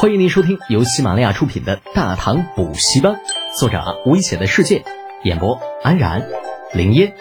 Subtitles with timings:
[0.00, 3.14] 欢迎您收听由喜马拉雅出品的《大唐补习班》，
[3.58, 4.84] 作者危险的世界，
[5.24, 6.30] 演播安然、
[6.72, 7.16] 林烟、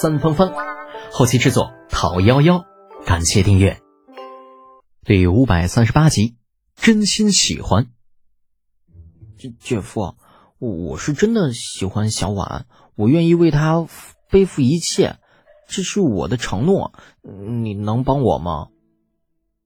[0.00, 0.52] 三芳芳，
[1.10, 2.64] 后期制作陶幺幺。
[3.04, 3.80] 感谢订阅。
[5.04, 6.36] 第五百三十八集，
[6.76, 7.88] 真心喜欢。
[9.36, 10.14] 姐姐夫，
[10.60, 13.84] 我是真的喜欢小婉，我愿意为她
[14.30, 15.16] 背负一切，
[15.66, 16.92] 这是我的承诺，
[17.60, 18.68] 你能帮我吗？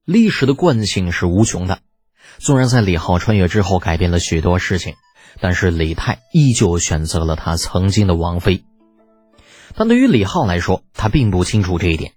[0.05, 1.81] 历史的惯性是无穷的。
[2.37, 4.95] 纵然在李浩穿越之后改变了许多事情，
[5.39, 8.63] 但是李泰依旧选择了他曾经的王妃。
[9.75, 12.13] 但对于李浩来说，他并不清楚这一点。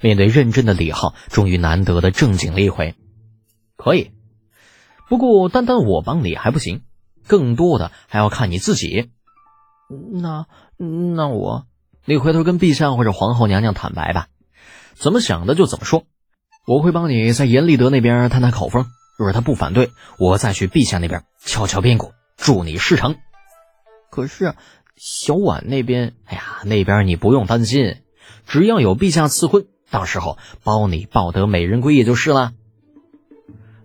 [0.00, 2.94] 面对认真的李浩，终于难得的正经了一回。
[3.76, 4.10] 可以，
[5.08, 6.82] 不过单单我帮你还不行，
[7.26, 9.10] 更多的还要看你自己。
[10.12, 11.66] 那那我，
[12.04, 14.26] 你回头跟陛下或者皇后娘娘坦白吧，
[14.94, 16.04] 怎么想的就怎么说。
[16.66, 18.86] 我会帮你在严立德那边探探口风。
[19.22, 23.16] 若是他不反对，我再去陛下那边敲敲边鼓，助你事成。
[24.10, 24.54] 可是
[24.96, 28.02] 小婉那边，哎呀，那边你不用担心，
[28.48, 32.52] 只要有陛下赐婚，到时候包你抱得美人归也就是了。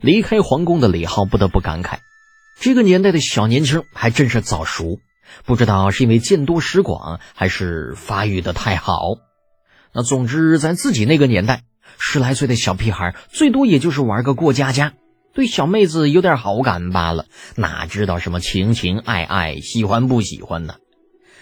[0.02, 2.00] 离开皇宫的李浩不得不感慨，
[2.60, 5.00] 这个年代的小年轻还真是早熟，
[5.46, 9.18] 不知道是因为见多识广，还是发育的太好。
[9.94, 11.64] 那总之，在自己那个年代，
[11.98, 14.94] 十来岁的小屁孩最多也就是玩个过家家。
[15.38, 20.78] 对小妹子有点好感罢了，哪知道什么情情爱爱、喜欢不喜欢呢？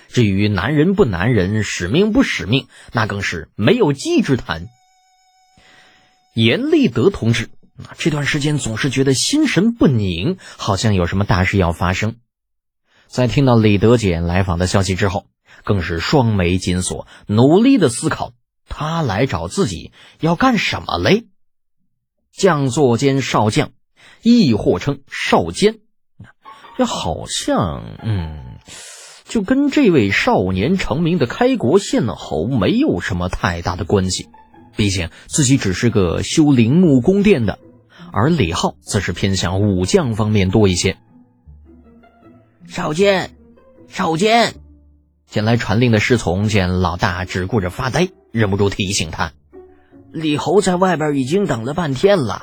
[0.10, 4.68] 至于男人不男人、使命不使命，那更是没有稽之谈。
[6.34, 7.48] 严立德同志，
[7.98, 12.18] 这段时间总是觉得心神不宁，好像有什么大事要发生。
[13.08, 15.28] 在听到李德简来访的消息之后，
[15.64, 18.34] 更是双眉紧锁，努力的思考
[18.68, 21.28] 他来找自己要干什么嘞？
[22.34, 23.72] 将座兼少将。
[24.26, 25.76] 亦或称少监，
[26.80, 28.58] 这好像，嗯，
[29.24, 34.28] 就跟这位少年成名的开国县侯没有什么太大的关系。
[34.76, 37.60] 毕竟自己只是个修陵墓宫殿的，
[38.12, 40.98] 而李浩则是偏向武将方面多一些。
[42.68, 43.36] 少监，
[43.88, 44.56] 少监，
[45.28, 49.34] 前来传令的侍从见老大只顾着发呆，忍不住提醒他
[50.12, 52.42] ：“李侯在外边已经等了半天了。”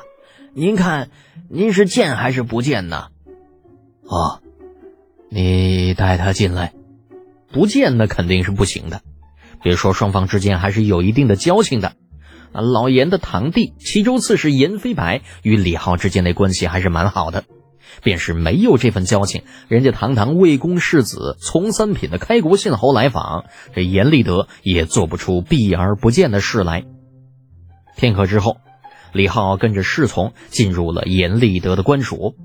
[0.55, 1.09] 您看，
[1.49, 3.07] 您是见还是不见呢？
[4.03, 4.39] 哦，
[5.29, 6.73] 你带他进来。
[7.51, 9.01] 不见那肯定是不行的。
[9.63, 11.93] 别说双方之间还是有一定的交情的。
[12.51, 17.45] 啊，老严的堂弟齐州刺史严飞白与李浩之间的关系还是蛮好的。
[18.03, 26.85] 便是没有这份交情，人家堂堂魏公世子、从三品的开国信侯来访，这严立德也做不出避而不见的事来。
[27.97, 28.57] 片刻之后。
[29.13, 32.35] 李浩跟着侍从进入了严立德的官署，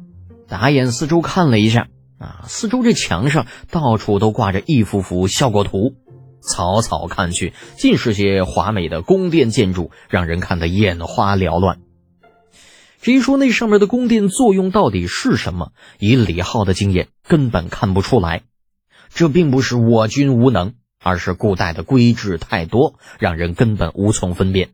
[0.46, 5.94] 打眼四周看了一下，啊，四周这墙上到处都挂着一幅幅效果图，
[6.40, 11.80] 草草看去，尽是些华美的宫殿建筑，让人看得眼花缭乱。
[13.00, 18.42] 至于说那上面的宫殿作用到底是什么，以李浩的经验根本看不出来。
[19.14, 24.70] 这并不是我军无能，而是古代的规制太多，让人根本无从分辨。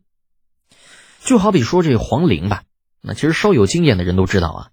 [1.25, 2.61] 就好比说这皇陵吧，
[3.01, 4.69] 那其实稍有经验的人都知道啊，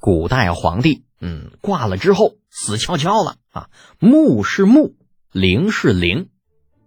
[0.00, 3.70] 古代皇帝，嗯，挂了之后死翘翘了啊。
[4.00, 4.96] 墓是墓，
[5.30, 6.28] 陵是陵，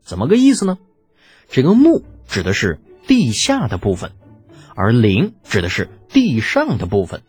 [0.03, 0.77] 怎么个意思呢？
[1.47, 4.11] 这个墓指的是地下的部分，
[4.75, 7.23] 而陵指的是地上的部分，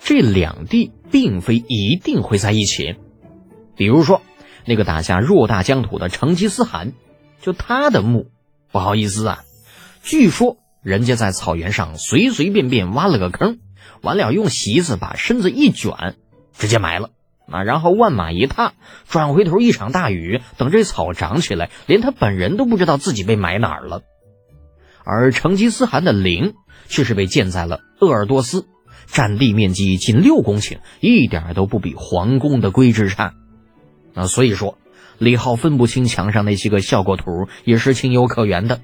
[0.00, 2.94] 这两地并非一定会在一起。
[3.74, 4.22] 比如说
[4.64, 6.92] 那个打下偌大疆土的成吉思汗，
[7.42, 8.30] 就他的墓，
[8.70, 9.44] 不好意思啊，
[10.04, 10.58] 据说。
[10.84, 13.58] 人家在草原上随随便便挖了个坑，
[14.02, 16.14] 完了用席子把身子一卷，
[16.56, 17.10] 直接埋了
[17.50, 17.62] 啊！
[17.62, 18.74] 然后万马一踏，
[19.08, 24.02] 转回头一场大雨，等这草长起来，连他本人都不知道自己被埋哪儿了。
[25.04, 26.54] 而成吉思汗的陵
[26.86, 28.66] 却是被建在了鄂尔多斯，
[29.06, 33.32] 占地面积近六公顷，一点都不比皇宫的规制差。
[34.14, 34.76] 啊，所以说
[35.16, 38.80] 李浩分不清墙上那些个效果图，也是情有可原的。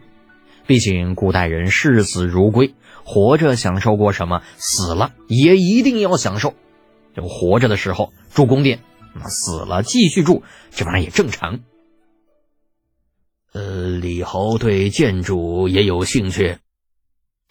[0.66, 2.74] 毕竟古代人视死如归，
[3.04, 6.54] 活着享受过什么，死了也一定要享受。
[7.14, 8.80] 就活着的时候住宫殿，
[9.14, 11.60] 那死了继续住，这玩意儿也正常。
[13.52, 16.58] 呃，李侯对建筑也有兴趣。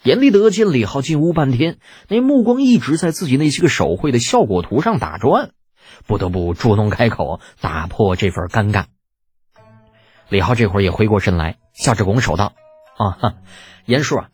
[0.02, 1.78] 严立德见李浩进屋半天，
[2.08, 5.50] 那目光一直在自己那些个手绘的效果图上打转，
[6.06, 8.86] 不得不主动开口打破这份尴尬。
[10.30, 12.54] 李浩这会儿也回过神来，笑着拱手道。
[13.00, 13.34] 啊哈，
[13.86, 14.28] 严叔啊，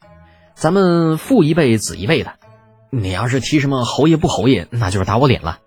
[0.57, 2.33] 咱们父一辈子一辈的，
[2.91, 5.61] 你要是提什么侯爷不侯爷，那就是打我脸了。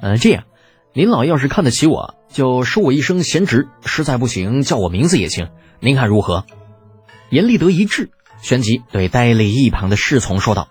[0.00, 0.44] 嗯，这样，
[0.92, 5.48] 您老要是看得起我，就收我一声贤侄；实在不行，叫我名字也行。
[5.80, 6.46] 您看如何？
[7.28, 8.10] 严立德一滞，
[8.40, 10.68] 旋即对呆立一旁的侍从说道：“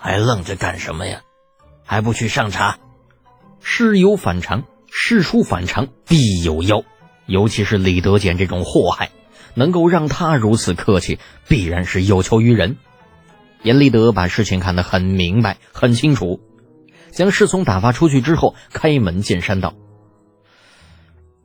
[0.00, 1.20] 还愣着干什么呀？
[1.84, 2.78] 还不去上茶？
[3.60, 6.82] 事有反常，事出反常必有妖。
[7.26, 9.10] 尤其是李德俭这种祸害，
[9.54, 11.18] 能够让他如此客气，
[11.48, 12.76] 必然是有求于人。”
[13.62, 16.40] 严立德把事情看得很明白、很清楚，
[17.10, 19.72] 将侍从打发出去之后，开门见山道：“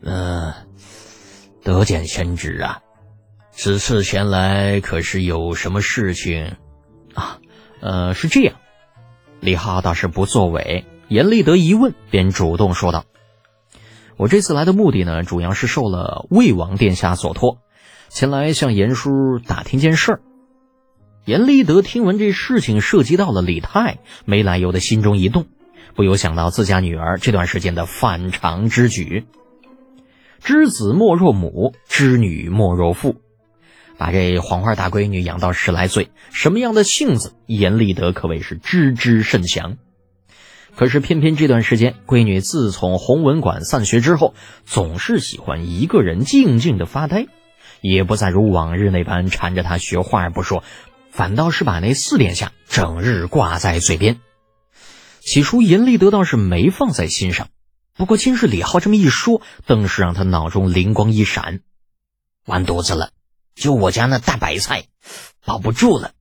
[0.04, 0.54] 嗯，
[1.64, 2.82] 德简贤侄啊，
[3.52, 6.58] 此次前来可是有什么事情？
[7.14, 7.40] 啊，
[7.80, 8.56] 呃，是这样。”
[9.40, 13.06] 李浩倒是不作为，严立德一问，便主动说道
[14.18, 17.60] ：“我这次来的目的呢，主要是受了魏王殿下所托，
[18.10, 20.22] 前来向严叔打听件事儿。”
[21.26, 25.46] 严立德听闻这事情涉及到了李泰，没来由的心中一动，
[25.96, 29.26] 不由想到自家女儿这段时间的反常之举。
[30.42, 33.18] 知子莫若母，知女莫若父，
[33.98, 39.78] 把这黄花大闺女养到十来岁，什么样的性子，严立德可谓是知之甚详。
[40.76, 44.34] 可是偏偏这段时间，闺女自从弘文馆散学之后，
[44.66, 47.28] 总是喜欢一个人静静的发呆，
[47.82, 50.64] 也不再如往日那般缠着他学画不说。
[51.12, 54.22] 反倒是把那四殿下整日挂在嘴边。
[55.20, 57.50] 起初严立德倒是没放在心上，
[57.94, 61.62] 不过今日李浩这么一说，更是让他脑中灵光一闪，
[62.46, 63.12] 完犊子了！
[63.56, 64.86] 就我家那大白菜，
[65.44, 66.14] 保不住了。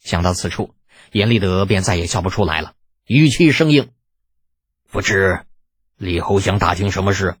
[0.00, 0.74] 想到此处，
[1.10, 2.74] 严立德便再也笑不出来了，
[3.06, 3.90] 语气生硬
[4.92, 5.44] ：“不知
[5.96, 7.36] 李侯想打听什么事？”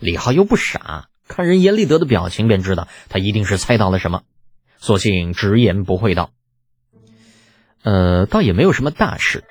[0.00, 4.22] 李浩又不傻，看人严立德的表情，便知道他一定是猜到了什么。
[4.78, 6.30] 索性直言不讳道
[7.82, 9.44] ：“呃，倒也没有什么大事，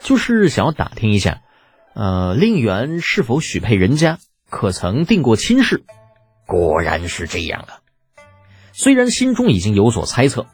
[0.00, 1.42] 就是想要打听一下，
[1.94, 4.18] 呃，令媛是否许配人家，
[4.48, 5.84] 可曾定过亲事？
[6.46, 7.80] 果然是这样啊！
[8.72, 10.46] 虽然心中已经有所猜测，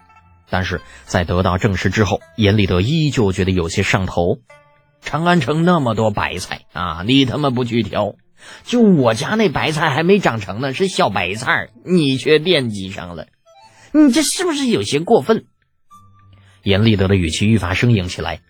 [0.49, 4.39] 但是在得到证实之后，严立德依旧觉得有些上头。
[5.01, 8.15] 长安城那么多白菜啊，你他妈不去挑，
[8.65, 13.27] 就我家那白菜还没长成呢，是小白菜，你却惦记上了。”
[13.95, 15.45] 你这是不是有些过分？
[16.63, 18.41] 严立德的语气愈发生硬起来。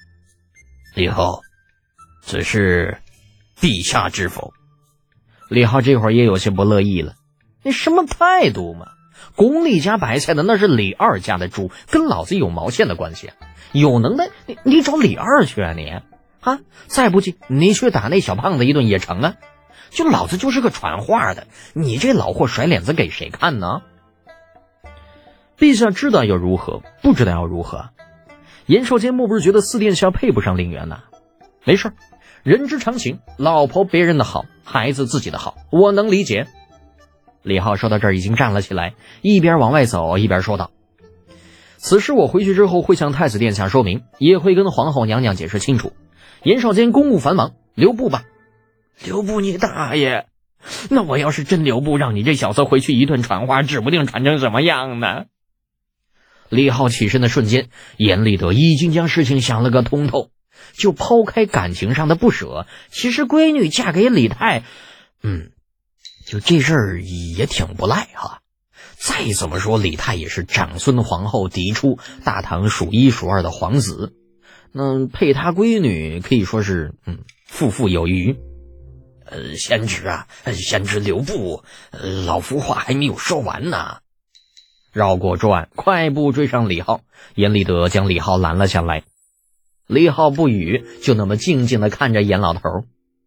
[0.94, 1.40] 李浩，
[2.22, 2.98] 此事
[3.60, 4.52] 陛下知否？
[5.48, 7.14] 李浩这会儿也有些不乐意了。
[7.64, 8.86] 你什么态度嘛？
[9.34, 13.34] 宫里家白菜的那是李二家的猪，跟老子有毛线的关系啊？
[13.72, 15.88] 有能耐你你找李二去啊你
[16.40, 16.60] 啊！
[16.86, 19.34] 再不济你去打那小胖子一顿也成啊！
[19.92, 23.82] 就老子就是个传话的，你这老货甩脸子给谁看呢？
[25.58, 27.90] 陛下知道要如何，不知道要如何。
[28.66, 31.04] 严少坚莫不是觉得四殿下配不上令媛呐？
[31.64, 31.92] 没事
[32.42, 36.46] 人之常情，老婆别人的好，孩子自己的好，我能理解。
[37.42, 40.70] 李浩说到这儿已经站了起来，一边往外走一边说道
[41.76, 45.92] ：“此事我回去之后会向太子殿下说明，也会跟皇后娘娘解释清楚。
[46.42, 48.24] 严少坚公务繁忙，留步吧。
[49.04, 50.26] 留步你大爷！
[50.90, 55.24] 那我要是真留步，让你这小子回去一顿传话，指不定传成什么样呢？”
[56.50, 60.30] 李浩起身的瞬间，严立德已经将事情想了个通透。
[60.74, 64.62] 就抛开感情上的不舍，其实闺女嫁给李泰，
[65.22, 65.50] 嗯，
[66.24, 68.40] 就这事儿也挺不赖哈。
[68.96, 74.14] 再怎么说，李泰也是长孙皇后嫡出，大唐数一数二的皇子，
[74.72, 78.36] 那配他闺女可以说是嗯，富富有余。
[79.32, 81.64] 呃，贤侄啊，贤侄留步，
[82.26, 84.00] 老夫话还没有说完呢。
[84.92, 87.00] 绕过转快步追上李浩。
[87.34, 89.04] 严立德将李浩拦了下来。
[89.86, 92.60] 李浩不语，就那么静静的看着严老头。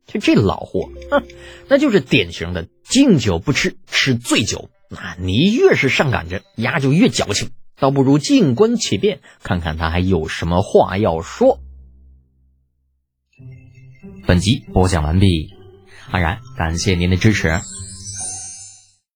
[0.05, 1.23] 就这老货，哼，
[1.67, 4.69] 那就是典型的敬酒不吃吃醉酒。
[4.89, 7.49] 那你越是上赶着，牙就越矫情。
[7.79, 11.59] 倒不如静观其变，看看他还有什么话要说。
[14.27, 15.54] 本集播讲完毕，
[16.15, 17.59] 当然感谢您的支持。